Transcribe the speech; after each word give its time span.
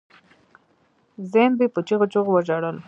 زينبې 1.31 1.67
په 1.73 1.79
چيغو 1.87 2.05
چيغو 2.11 2.29
وژړل. 2.33 2.77